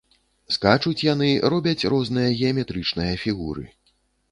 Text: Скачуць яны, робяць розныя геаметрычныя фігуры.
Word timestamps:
Скачуць 0.55 1.03
яны, 1.13 1.29
робяць 1.55 1.87
розныя 1.95 2.33
геаметрычныя 2.41 3.13
фігуры. 3.27 3.71